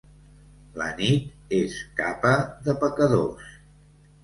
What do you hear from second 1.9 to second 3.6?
capa de pecadors.